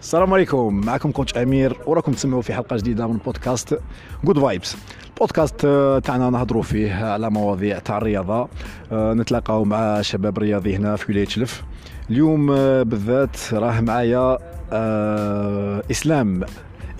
[0.00, 0.80] السلام عليكم.
[0.86, 3.80] معكم coach أمير وراكم تسمعوا في حلقة جديدة من بودكاست
[4.24, 4.76] Good Vibes
[5.20, 8.48] بودكاست آه، تاعنا نهضروا فيه على مواضيع تاع الرياضة.
[8.92, 11.62] آه، نتلاقاو مع شباب رياضي هنا في ولاية شلف.
[12.10, 14.38] اليوم آه، بالذات راه معايا
[14.72, 16.40] آه، إسلام.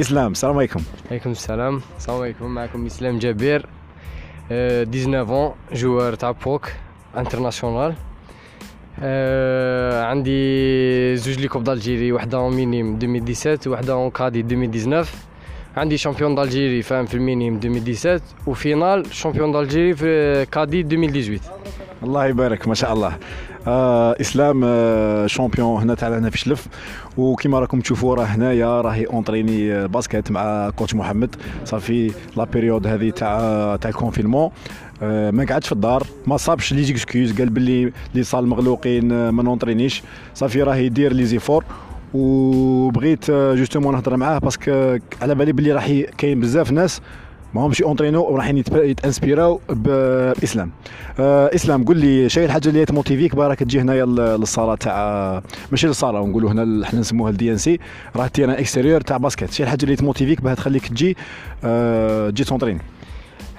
[0.01, 0.81] إسلام السلام عليكم.
[1.11, 1.81] عليكم السلام.
[1.99, 2.47] السلام عليكم.
[2.55, 3.67] معكم إسلام جابير
[4.53, 6.69] آه، 19 joueur تاع بوك
[7.17, 7.95] international
[8.99, 15.09] آه، عندي زوج les coupes d'Algérie وحده en minime 2017 وحده en cadet 2019
[15.77, 21.41] عندي champion d'Algérie فاهم في ال minime 2017 و finale champion d'Algérie في cadet 2018
[22.03, 23.17] الله يبارك ما شاء الله.
[23.67, 26.67] آه إسلام آه champion هنا تاعنا هنا في شلف
[27.17, 31.37] وكما راكم تشوفوا راه هنايا راهي اونطريني آه، basket مع coach محمد.
[31.65, 34.51] صافي la période هذه تاع تاع ال confinement آه
[35.03, 39.43] ما قعدش في الدار ما صابش les excuses قال باللي les salles مغلوقين آه، ما
[39.43, 40.03] نونطرينيش
[40.35, 41.65] صافي راه يدير les efforts.
[42.15, 47.01] وبغيت آه، justement نهضر معاه parce que على بالي باللي راح كاين بزاف ناس
[47.55, 50.71] ما همش اونطرينو وراح يتانسبيراو بإسلام.
[51.21, 55.87] آه إسلام قول لي شي الحاجة اللي تموتيفيك باراك تجي هنايا لل- للصالة تاع ماشي
[55.87, 57.79] للصالة نقولوا هنا حنا نسموها ال DNC
[58.17, 61.17] راه terrain extérieur تاع basket شي الحاجة اللي تموتيفيك باه تخليك تجي
[61.65, 62.81] آه تجي تونطريني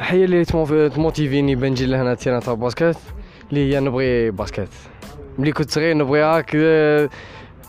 [0.02, 2.98] الحاجة اللي تمو- تموتيفيني بنجي لهنا terrain تاع basket
[3.50, 4.70] اللي هي نبغي basket
[5.38, 6.46] ملي كنت صغير نبغي هاك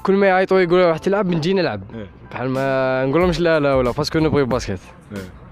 [0.02, 2.06] كل ما يعيطوا يقولوا راح تلعب نجي نلعب إيه.
[2.32, 4.78] بحال ما نقول لهمش لا لا ولا parce que نبغي basket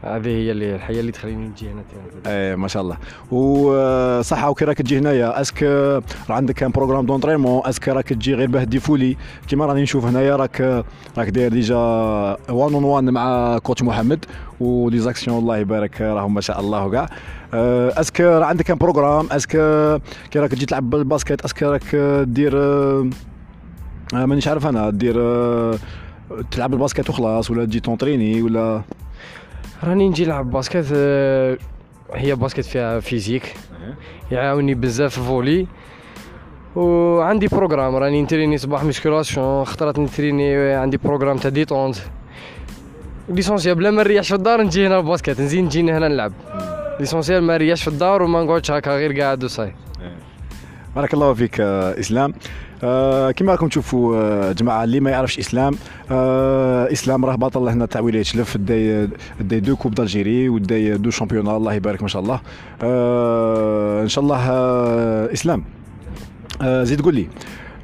[0.03, 1.83] هذه هي اللي الحاجة اللي تخليني نجي هنا
[2.27, 2.97] إيه ما شاء الله.
[3.31, 8.09] وصح وكي راك تجي هنايا est-ce que راه عندك un programme d'entraînement est-ce que راك
[8.09, 9.17] تجي غير باه défouler.
[9.48, 10.84] كيما راني نشوف هنايا راك
[11.19, 14.25] راك داير déjà one on one مع coach محمد
[14.61, 17.09] و les actions الله يبارك راهم ما شاء الله كاع
[17.55, 19.51] آه، est-ce que راه عندك un programme est-ce que
[20.31, 23.11] كي راك تجي تلعب بال basket est-ce que راك دير آه،
[24.12, 25.75] مانيش عارف أنا دير آه،
[26.50, 28.82] تلعب ال basket وخلاص ولا تجي تونطريني ولا؟
[29.84, 31.59] راني نجي نلعب basket آه،
[32.15, 33.55] هي basket فيها physique.
[34.32, 35.66] يعاوني بزاف فولي.
[36.77, 41.97] وعندي programme راني نتريني صباح musculation خطرات نتريني عندي programme تاع détente.
[43.28, 46.32] l'essentiel بلا ما نريحش في الدار نجي هنا ال basket نزيد نجي هنا نلعب.
[47.00, 49.75] l'essentiel ما نريحش في الدار وما نقعدش هكا غير قاعد وصاي.
[50.97, 52.34] بارك الله فيك آه، إسلام.
[52.85, 55.75] آه، كما راكم تشوفوا آه، جماعة اللي ما يعرفش إسلام
[56.11, 59.09] آه، إسلام راه بطل هنا تاع ولايه شلف داي
[59.41, 62.41] داي deux coupes d'Algérie وداي deux championnats الله يبارك ما شاء الله.
[62.83, 65.65] آه، إن شاء الله آه، إسلام.
[66.63, 67.27] آه، زيد قول لي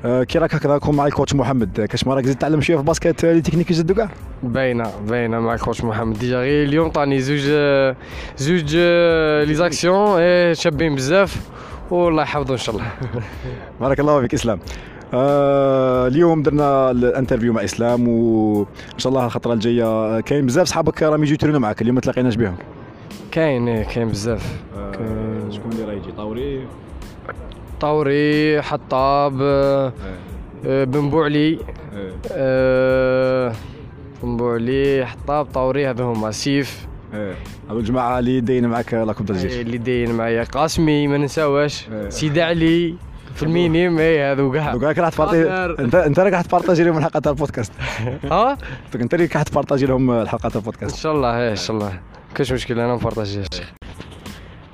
[0.05, 2.83] آه، كي راك هكذا مع ال coach محمد كاش ما راك زيد تعلم شوية في
[2.83, 4.11] basket les techniques de jeu كاع؟
[4.43, 6.19] باينة باينة مع ال coach محمد.
[6.19, 7.41] déjà غير اليوم طاني زوج
[8.39, 8.77] زوج
[9.49, 11.37] les actions إيه، شابين بزاف.
[11.91, 12.87] والله يحفظه إن شاء الله.
[13.81, 14.59] بارك الله فيك إسلام.
[15.15, 18.67] آه اليوم درنا ال interview مع إسلام وان
[18.99, 19.85] شاء الله الخطرة الجاية.
[19.85, 22.57] آه، كاين بزاف صحابك راهم يجوا يترينوا معك اليوم ما تلاقيناش بهم.
[23.31, 24.63] كاين إيه، كاين بزاف.
[24.77, 26.67] آه، شكون اللي راه يجي؟ طاوري؟
[27.81, 29.93] طوري حطاب آه،
[30.67, 31.59] آه، بن بوعلي.
[32.33, 33.53] آه،
[34.23, 36.87] بن بوعلي حطاب طوري هذا هما سيف.
[37.71, 40.45] هذو الجماعة اللي داين معك la coupe إيه، d'Algérie اللي داين معايا.
[40.45, 42.09] قاسمي ما ننساوش إيه.
[42.09, 42.95] سيد علي
[43.35, 44.73] في ال minimes اي هذو كاع.
[44.73, 45.79] دوك راك راح تبارطي قادر.
[45.79, 47.73] انت أنت راك راح تبارطاجي لهم الحلقة تاع البودكاست.
[48.33, 48.59] ها؟
[48.93, 51.77] دوك أنت اللي راح تبارطاجي لهم الحلقة تاع إن البودكاست شاء الله إيه، إن شاء
[51.77, 52.01] الله.
[52.35, 53.43] كاش مشكل أنا نبارطاجي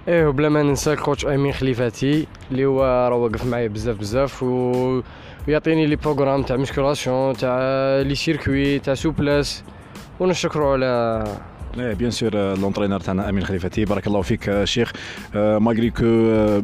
[0.09, 4.43] إيه وبلا ما ننسى ال coach أمين خليفاتي اللي هو راه واقف معايا بزاف بزاف
[4.43, 5.03] و...
[5.49, 7.59] ويعطيني les programmes تاع musculation تاع
[8.01, 9.65] les circuits تاع souplesse
[10.21, 11.25] ونشكرو على
[11.79, 14.93] إيه bien sûr l'entraîneur تاعنا امين خليفتي بارك الله فيك شيخ
[15.35, 16.63] malgré que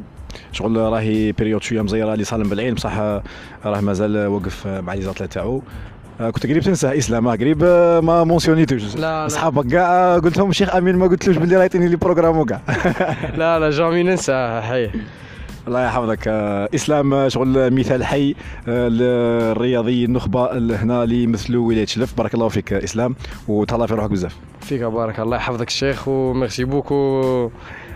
[0.53, 3.23] شغل راهي période شوية مزيرة les salles مبلعين بصح آه،
[3.65, 5.63] راه مازال واقف آه، مع les athlètes تاعو.
[6.21, 7.65] آه، كنت قريب تنسى إسلام قريب
[8.05, 9.27] ما مونسيونيتوش لا، لا.
[9.27, 12.61] أصحابك كاع قلت لهم شيخ أمين ما قلتلوش باللي راه يعطيني les programmes وكاع.
[13.37, 14.91] لا لا jamais ننسى حي.
[15.69, 16.29] الله يحفظك.
[16.29, 18.35] آه، إسلام آه، شغل مثال حي
[18.69, 23.15] آه، للرياضي النخبة هنا اللي يمثلوا ولايه شلف بارك الله فيك آه، إسلام
[23.49, 24.37] وتهلا في روحك بزاف.
[24.61, 27.51] فيك بارك الله يحفظك الشيخ و merci beaucoup.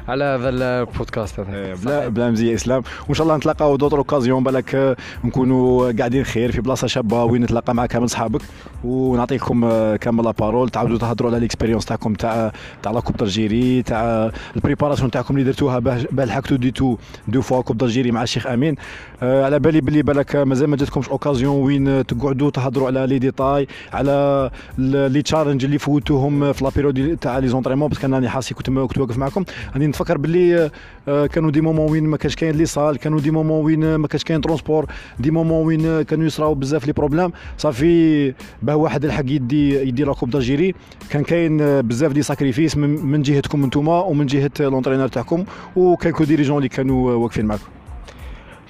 [0.09, 1.55] على هذا البودكاست هذا.
[1.55, 2.83] إيه، بلا بلا مزية إسلام.
[3.07, 7.43] وإن شاء الله نتلاقاو d'autres occasions بالك آه، نكونوا قاعدين خير في بلاصة شابة وين
[7.43, 8.41] نتلاقى مع كامل صحابك.
[8.85, 12.53] ونعطيكم آه، كامل la parole تعاودوا تهضروا على l'expérience تاعكم تاع
[12.83, 15.81] تاع la coupe d'Algérie تاع ال préparation تاعكم اللي درتوها
[16.13, 16.97] لحقتوا ديتو
[17.29, 18.75] deux fois coupe d'Algérie مع الشيخ أمين.
[19.23, 23.67] آه، على بالي بلي بالك مازال ما جاتكمش occasion وين تقعدوا تهضروا على les détails
[23.93, 28.29] على les challenges اللي فوتوهم في la période تاع les entraînements parce que أنا راني
[28.29, 29.45] حاسي كنت كنت واقف معكم.
[29.75, 30.71] راني نتفكر باللي
[31.09, 34.09] آه، كانوا des moments وين ما كانش كاين les salles كانوا des moments وين ما
[34.09, 34.87] كانش كاين transport
[35.19, 37.33] des moments وين كانوا يصراو بزاف les problèmes.
[37.59, 40.75] صافي باه واحد الحق يدي يدي la coupe d'Algérie
[41.11, 45.45] كان كاين بزاف des sacrifices من, جهتكم انتوما ومن جهة l'entraîneur تاعكم
[45.77, 47.69] وكان كو dirigeants اللي كانوا واقفين معكم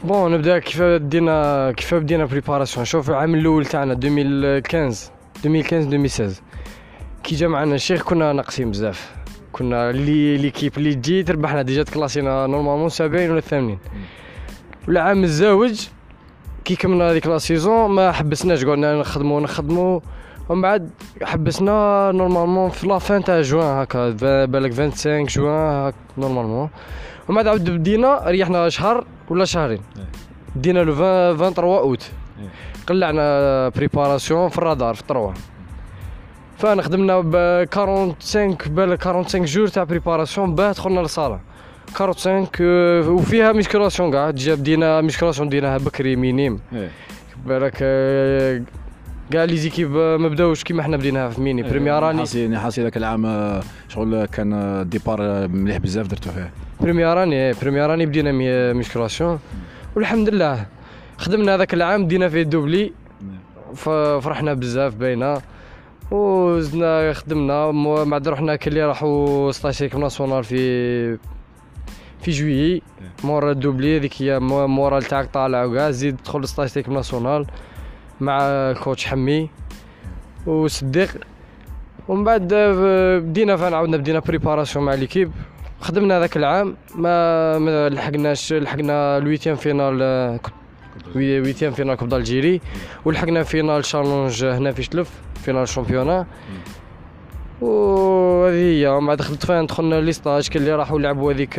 [0.04, 5.10] bon نبدأ كيف بدينا كيف بدينا préparation شوف العام الأول تاعنا 2015
[5.44, 6.42] 2015 2016
[7.22, 9.21] كي جا معنا الشيخ كنا ناقصين بزاف.
[9.52, 13.78] كنا لي l'équipe اللي تجي تربحنا déjà تكلاسينا normalement 70 ولا 80
[14.88, 15.88] والعام الزاوج
[16.64, 20.02] كي كملنا هذيك la saison ما حبسناش قعدنا نخدمو نخدمو.
[20.48, 20.90] ومن بعد
[21.22, 24.10] حبسنا normalement في la fin تاع جوان هكا
[24.46, 26.70] بالك 25 جوان normalement.
[27.28, 29.80] ومن بعد عاود بدينا ريحنا شهر ولا شهرين.
[30.56, 32.10] بدينا le 23 اوت
[32.86, 35.34] قلعنا بريباراسيون في الرادار في الطروه
[36.62, 37.34] فانا خدمنا ب
[37.74, 41.40] 45 بالك 45 جور تاع بريباراسيون باه دخلنا للصالة.
[41.94, 42.48] 45
[43.08, 46.60] وفيها ميسكولاسيون كاع ديجا بدينا ميسكولاسيون ديناها بكري مينيم
[47.46, 47.76] بالك
[49.30, 52.96] كاع لي زيكيب ما بداوش كيما حنا بديناها في ميني بريمير اني حاسي حاسي ذاك
[52.96, 56.50] العام شغل كان ديبار مليح بزاف درتو فيه.
[56.80, 58.32] بريمير اني بريمير اني بدينا
[58.72, 59.38] musculation
[59.96, 60.66] والحمد لله
[61.18, 62.92] خدمنا هذاك العام دينا فيه doublé.
[64.20, 65.42] فرحنا بزاف باينة.
[66.12, 67.70] وزدنا خدمنا
[68.04, 71.18] بعد رحنا كلي راحوا stage national في
[72.20, 72.82] في جويي.
[73.24, 77.46] مورا ال doublé هذيك هي moral تاعك طالع وكاع زيد تدخل stage équipe nationale
[78.20, 79.50] مع coach حمي
[80.46, 81.08] وصديق
[82.08, 82.54] ومن بعد
[83.24, 85.32] بدينا فان عاودنا بدينا préparation مع l'équipe
[85.80, 90.38] خدمنا هذاك العام ما ما لحقناش لحقنا ال huitième finale
[91.16, 92.60] huitième finale coupe d'Algérie
[93.04, 95.10] ولحقنا finale challenge هنا في شلف.
[95.42, 96.26] finale ال championnat
[97.60, 99.00] وهذه هي.
[99.06, 101.58] بعد دخلت fin دخلنا les stages كاين اللي راحوا لعبوا هذيك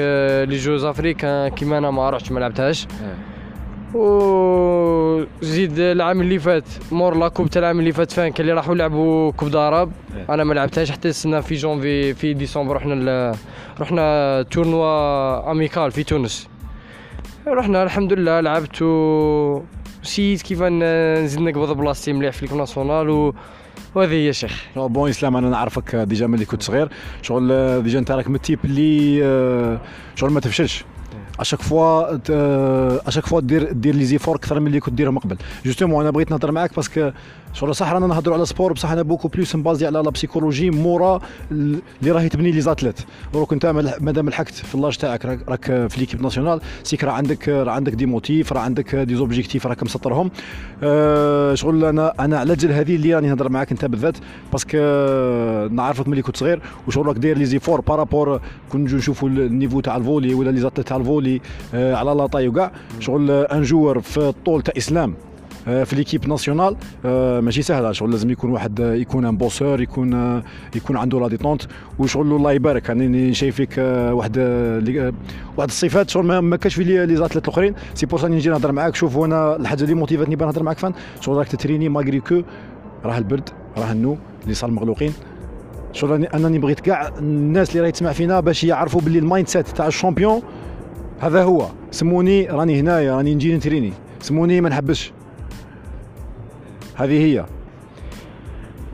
[0.50, 2.88] les Jeux africains كيما أنا ما رحتش ما لعبتهاش.
[3.94, 8.76] وزيد العام اللي فات مور la coupe تاع العام اللي فات fin كاين اللي راحوا
[8.76, 9.92] لعبوا coupe d'arabe
[10.30, 13.36] أنا ما لعبتهاش حتى السنة في جونفي في ديسمبر رحنا
[13.82, 16.48] رحنا tournoi amical في تونس.
[17.48, 19.62] رحنا الحمد لله لعبت و
[20.04, 23.34] سيت كيف نزيد نقبض بلاصتي مليح في ال équipe nationale و
[23.96, 24.66] وهذه هي شيخ.
[24.76, 26.90] bon إسلام أنا نعرفك déjà ملي كنت صغير.
[27.22, 29.82] شغل déjà أنت راك من ال types اللي آه،
[30.16, 30.86] شغل ما تفشلش.
[31.40, 32.20] à chaque fois
[33.08, 35.38] à chaque fois دير دير les efforts أكثر من اللي كنت ديرهم قبل.
[35.66, 37.12] justement أنا بغيت نهضر معاك parce que
[37.54, 40.70] شغل صح رانا نهضروا على sport بصح أنا beaucoup plus م basé على la psychologie
[40.72, 41.22] مورا
[41.52, 43.00] اللي راهي تبني les athlètes
[43.34, 43.66] دروك أنت
[44.02, 47.94] مادام لحقت في l'âge تاعك راك في l'équipe nationale c'est que راه عندك راه عندك
[47.94, 50.32] des motifs راه عندك des objectifs راك مسطرهم.
[50.84, 54.18] أه شغل أنا أنا على جل هذه اللي راني نهضر معاك أنت بالذات
[54.52, 54.78] parce que
[55.72, 58.42] نعرفك ملي كنت صغير وشغل راك داير les efforts par rapport
[58.72, 61.42] كون نشوفوا ال niveau تاع ال volley ولا les athlètes تاع ال volley
[61.74, 62.72] أه على لاطاي وكاع.
[63.00, 65.14] شغل ان جوور في الطول تاع إسلام.
[65.14, 65.33] آه،
[65.66, 66.76] في ليكيب ناسيونال
[67.06, 70.44] آه، ماشي سهله شغل لازم يكون واحد يكون ان بوسور يكون آه،
[70.76, 71.62] يكون عنده لا ديتونت
[72.00, 72.90] وشغل الله يبارك.
[72.90, 73.78] يعني شايف فيك
[74.12, 74.38] واحد
[75.58, 77.74] واحد الصفات شغل ما كاش في لي زاتليت الأخرين.
[77.94, 81.48] سي بور نجي نهضر معاك شوف أنا الحاجة اللي موتيفاتني نهضر معاك فان شغل راك
[81.48, 82.42] تتريني ماغري كو
[83.06, 85.14] راه البرد راه النو اللي صار مغلوقين.
[85.94, 89.88] شغل انني بغيت كاع الناس اللي راهي تسمع فينا باش يعرفوا باللي المايند سيت تاع
[89.88, 90.42] الشامبيون
[91.20, 91.68] هذا هو.
[91.92, 93.94] سموني راني هنايا راني نجي نتريني.
[94.22, 95.12] سموني ما نحبسش
[96.96, 97.46] هذه هي.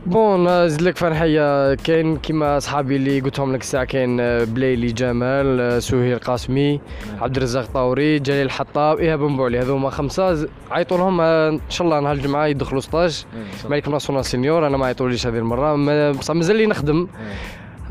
[0.06, 1.76] بون نزيد لك فرحية.
[1.76, 6.82] كاين كيما صحابي اللي قلتهم لك الساعة كاين بليلي جمال سهير قاسمي
[7.22, 10.50] عبد الرزاق طاوري جليل الحطاب إيهاب بن هذو هما خمسة.
[10.72, 13.26] عيطوا لهم إن شاء الله نهار الجمعة يدخلوا ستاج
[13.70, 16.12] ملك ناسيونال سينيور أنا ما عيطوليش هذه المرة.
[16.12, 17.08] بصح مازال لي نخدم.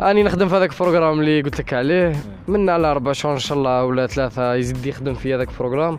[0.01, 2.13] راني نخدم في هذاك ال programme اللي قلت لك عليه.
[2.49, 5.99] من على أربع شهور إن شاء الله ولا ثلاثة يزيد يخدم في هذاك ال programme.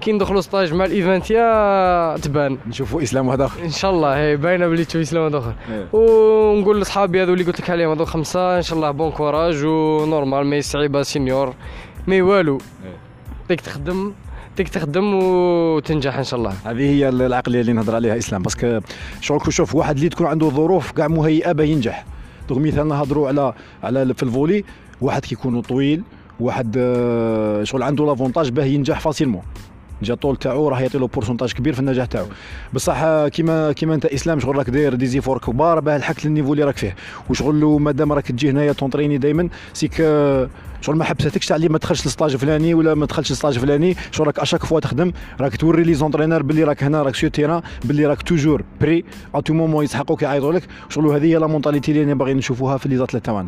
[0.00, 2.58] كي ندخلوا stage مع الايفنتيا تبان.
[2.68, 3.62] نشوفوا إسلام واحد آخر.
[3.64, 5.54] إن شاء الله هي باينة بلي تشوف إسلام واحد آخر.
[5.92, 9.76] ونقول لاصحابي هذو اللي قلت لك عليهم هذو خمسة إن شاء الله bon courage و
[9.76, 11.54] normal mais صعيبه senior
[12.06, 12.58] mais والو
[13.48, 14.12] dès que تخدم
[14.56, 16.54] dès que تخدم وتنجح إن شاء الله.
[16.64, 18.80] هذه هي العقلية اللي نهضر عليها إسلام parce que
[19.20, 22.04] شغل شوف واحد اللي تكون عنده ظروف كاع مهيئة باه ينجح.
[22.48, 24.64] دوك مثال نهضروا على على في ال volley
[25.00, 26.02] واحد كيكون طويل
[26.40, 26.72] واحد
[27.62, 29.42] شغل عنده l'avantage باه ينجح facilement
[30.02, 32.26] déjà طول تاعو راه يعطي له pourcentage كبير في النجاح تاعو.
[32.72, 36.52] بصح كيما كيما انت إسلام شغل راك داير des efforts كبار باه لحقت لل niveau
[36.52, 36.96] اللي راك فيه.
[37.30, 39.94] وشغل مادام راك تجي هنايا تونطريني دائما c'est que
[40.80, 43.58] شغل ما حبستكش تاع اللي ما دخلش لل stage فلاني ولا ما دخلش لل stage
[43.58, 47.14] فلاني شغل راك à chaque fois تخدم راك توري les entraîneurs باللي راك هنا راك
[47.14, 51.36] sur terrain باللي راك toujours prêt à tout moment يسحقوك يعيطوا لك شغل هذه هي
[51.36, 53.46] la mentalité اللي باغي نشوفوها في les athlètes تاعنا.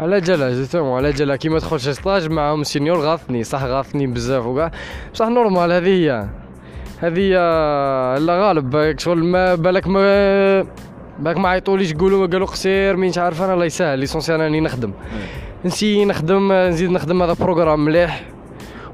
[0.00, 4.46] على جالها justement على جالها كي ما تدخلش stage معاهم senior غاثني صح غاثني بزاف
[4.46, 4.70] وكاع.
[5.14, 6.28] بصح normal هذه هي.
[6.98, 7.34] هذه هي
[8.20, 10.62] لا غالب شغل ما بالك ما
[11.18, 14.92] بالك ما عيطوليش يقولوا قالوا قصير مين عارف أنا الله يسهل l'essentiel راني نخدم.
[15.64, 18.24] نسي نخدم نزيد نخدم هذا programme مليح.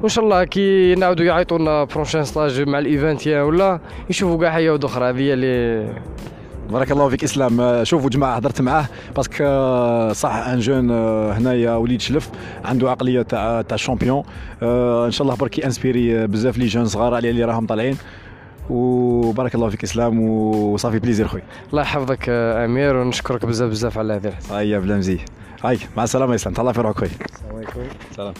[0.01, 3.81] وإن شاء الله كي نعاودوا يعيطونا prochain stage مع الايفنتيا ولا
[4.11, 5.95] يشوفوا كاع حاجة أخرى هذه اللي
[6.75, 7.61] بارك الله فيك إسلام.
[7.61, 8.87] آه، شوفوا جماعة هضرت معاه.
[9.17, 12.31] parce que آه، صح un jeune آه، هنايا وليد شلف
[12.65, 14.23] عنده عقلية تاع تاع champion
[14.63, 17.97] إن شاء الله برك inspiré بزاف les jeunes صغار على اللي راهم طالعين.
[18.71, 21.43] وبارك الله فيك إسلام وصافي plaisir خويا.
[21.71, 25.25] الله يحفظك أمير ونشكرك بزاف بزاف على هذه هيا بلا مزيه
[25.65, 26.55] هاي مع السلامة إسلام.
[26.55, 27.11] تهلا في روحك خويا.
[27.11, 27.81] السلام عليكم.
[28.17, 28.35] سلام.